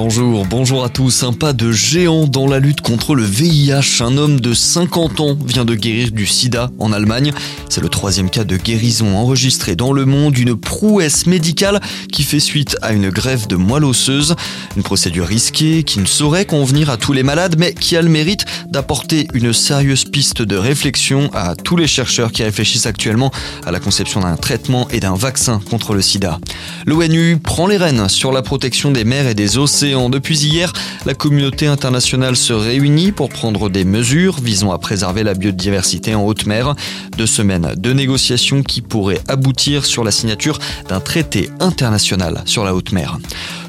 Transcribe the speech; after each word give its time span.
Bonjour, 0.00 0.46
bonjour 0.46 0.84
à 0.84 0.88
tous. 0.90 1.24
Un 1.24 1.32
pas 1.32 1.52
de 1.52 1.72
géant 1.72 2.28
dans 2.28 2.46
la 2.46 2.60
lutte 2.60 2.82
contre 2.82 3.16
le 3.16 3.24
VIH. 3.24 4.00
Un 4.00 4.16
homme 4.16 4.38
de 4.38 4.54
50 4.54 5.18
ans 5.18 5.36
vient 5.44 5.64
de 5.64 5.74
guérir 5.74 6.12
du 6.12 6.24
sida 6.24 6.70
en 6.78 6.92
Allemagne. 6.92 7.32
C'est 7.68 7.80
le 7.80 7.88
troisième 7.88 8.30
cas 8.30 8.44
de 8.44 8.56
guérison 8.56 9.16
enregistré 9.16 9.74
dans 9.74 9.92
le 9.92 10.04
monde, 10.04 10.38
une 10.38 10.54
prouesse 10.54 11.26
médicale 11.26 11.80
qui 12.12 12.22
fait 12.22 12.38
suite 12.38 12.76
à 12.80 12.92
une 12.92 13.10
grève 13.10 13.48
de 13.48 13.56
moelle 13.56 13.84
osseuse. 13.84 14.36
Une 14.76 14.84
procédure 14.84 15.26
risquée 15.26 15.82
qui 15.82 15.98
ne 15.98 16.06
saurait 16.06 16.46
convenir 16.46 16.90
à 16.90 16.96
tous 16.96 17.12
les 17.12 17.24
malades, 17.24 17.56
mais 17.58 17.74
qui 17.74 17.96
a 17.96 18.02
le 18.02 18.08
mérite 18.08 18.44
d'apporter 18.70 19.26
une 19.34 19.52
sérieuse 19.52 20.04
piste 20.04 20.42
de 20.42 20.56
réflexion 20.56 21.28
à 21.34 21.56
tous 21.56 21.76
les 21.76 21.88
chercheurs 21.88 22.30
qui 22.30 22.44
réfléchissent 22.44 22.86
actuellement 22.86 23.32
à 23.66 23.72
la 23.72 23.80
conception 23.80 24.20
d'un 24.20 24.36
traitement 24.36 24.88
et 24.90 25.00
d'un 25.00 25.16
vaccin 25.16 25.60
contre 25.68 25.94
le 25.94 26.02
sida. 26.02 26.38
L'ONU 26.86 27.38
prend 27.42 27.66
les 27.66 27.78
rênes 27.78 28.08
sur 28.08 28.30
la 28.30 28.42
protection 28.42 28.92
des 28.92 29.02
mers 29.02 29.26
et 29.26 29.34
des 29.34 29.58
océans 29.58 29.87
depuis 30.10 30.38
hier, 30.38 30.72
la 31.06 31.14
communauté 31.14 31.66
internationale 31.66 32.36
se 32.36 32.52
réunit 32.52 33.12
pour 33.12 33.30
prendre 33.30 33.70
des 33.70 33.84
mesures 33.84 34.38
visant 34.40 34.70
à 34.70 34.78
préserver 34.78 35.22
la 35.22 35.32
biodiversité 35.32 36.14
en 36.14 36.24
haute 36.24 36.44
mer. 36.44 36.74
Deux 37.16 37.26
semaines 37.26 37.74
de 37.76 37.92
négociations 37.92 38.62
qui 38.62 38.82
pourraient 38.82 39.20
aboutir 39.28 39.86
sur 39.86 40.04
la 40.04 40.10
signature 40.10 40.58
d'un 40.88 41.00
traité 41.00 41.48
international 41.60 42.42
sur 42.44 42.64
la 42.64 42.74
haute 42.74 42.92
mer. 42.92 43.18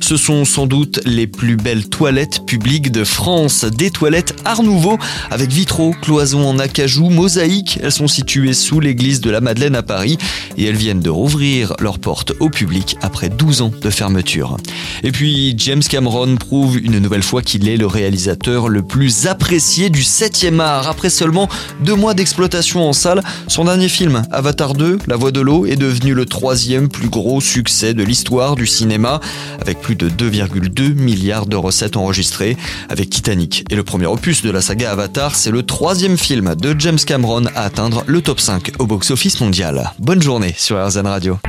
Ce 0.02 0.18
sont 0.18 0.44
sans 0.44 0.66
doute 0.66 1.00
les 1.06 1.28
plus 1.28 1.56
belles 1.56 1.88
toilettes 1.88 2.46
publiques 2.46 2.92
de 2.92 3.04
France. 3.04 3.66
Des 3.66 3.92
toilettes 3.92 4.36
Art 4.44 4.64
Nouveau 4.64 4.98
avec 5.30 5.52
vitraux, 5.52 5.94
cloisons 6.02 6.48
en 6.48 6.58
acajou, 6.58 7.10
mosaïques. 7.10 7.80
Elles 7.84 7.92
sont 7.92 8.08
situées 8.08 8.54
sous 8.54 8.80
l'église 8.80 9.22
de 9.22 9.30
la 9.30 9.42
Madeleine 9.42 9.76
à 9.76 9.84
Paris 9.84 10.18
et 10.58 10.66
elles 10.66 10.76
viennent 10.76 11.02
de 11.02 11.10
rouvrir 11.10 11.76
leurs 11.80 12.00
portes 12.00 12.34
au 12.40 12.50
public 12.50 12.98
après 13.02 13.30
12 13.30 13.62
ans 13.62 13.72
de 13.82 13.90
fermeture. 13.90 14.58
Et 15.04 15.12
puis 15.12 15.54
James 15.58 15.84
Cameron 15.84 16.09
prouve 16.38 16.78
une 16.78 17.00
nouvelle 17.00 17.24
fois 17.24 17.42
qu'il 17.42 17.70
est 17.70 17.78
le 17.78 17.86
réalisateur 17.86 18.68
le 18.68 18.82
plus 18.82 19.28
apprécié 19.28 19.90
du 19.90 20.02
7e 20.02 20.60
art. 20.60 20.88
Après 20.88 21.10
seulement 21.10 21.48
deux 21.82 21.96
mois 21.96 22.14
d'exploitation 22.14 22.88
en 22.88 22.94
salle, 22.94 23.24
son 23.48 23.66
dernier 23.66 23.90
film, 23.90 24.24
Avatar 24.32 24.74
2, 24.74 25.00
La 25.08 25.18
Voix 25.18 25.32
de 25.32 25.40
l'eau, 25.40 25.66
est 25.66 25.76
devenu 25.76 26.14
le 26.14 26.26
troisième 26.26 26.90
plus 26.90 27.10
gros 27.10 27.42
succès 27.42 27.94
de 27.94 28.04
l'histoire 28.04 28.56
du 28.56 28.66
cinéma 28.66 29.20
avec 29.62 29.82
plus 29.82 29.96
de 29.96 30.10
2,2 30.10 30.94
milliards 30.94 31.46
de 31.46 31.56
recettes 31.56 31.98
enregistrées. 31.98 32.58
Avec 32.90 33.10
Titanic 33.10 33.66
et 33.70 33.76
le 33.76 33.84
premier 33.84 34.08
opus 34.08 34.42
de 34.42 34.50
la 34.50 34.62
saga 34.62 34.92
Avatar, 34.92 35.36
c'est 35.36 35.52
le 35.52 35.64
troisième 35.64 36.18
film 36.18 36.56
de 36.56 36.76
James 36.80 37.00
Cameron 37.06 37.46
à 37.56 37.62
atteindre 37.62 38.04
le 38.08 38.22
top 38.22 38.40
5 38.40 38.72
au 38.80 38.88
box-office 38.88 39.42
mondial. 39.42 39.92
Bonne 40.00 40.22
journée 40.22 40.56
sur 40.58 40.84
RZN 40.84 41.08
Radio. 41.08 41.40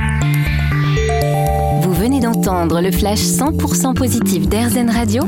D'entendre 2.31 2.79
le 2.79 2.91
flash 2.91 3.19
100% 3.19 3.93
positif 3.93 4.47
d'RZN 4.47 4.89
Radio 4.89 5.23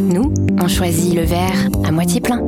Nous, 0.00 0.34
on 0.60 0.66
choisit 0.66 1.14
le 1.14 1.22
verre 1.22 1.68
à 1.84 1.92
moitié 1.92 2.20
plein. 2.20 2.40